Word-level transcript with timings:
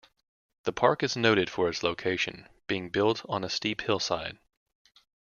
The 0.63 0.71
park 0.73 1.03
is 1.03 1.15
noted 1.15 1.47
for 1.47 1.69
its 1.69 1.83
location- 1.83 2.47
being 2.67 2.89
built 2.89 3.23
on 3.29 3.43
a 3.43 3.51
steep 3.51 3.81
hillside. 3.81 4.39